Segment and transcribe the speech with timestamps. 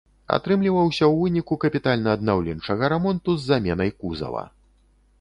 [0.37, 4.43] Атрымліваўся ў выніку капітальна-аднаўленчага рамонту з заменай кузава.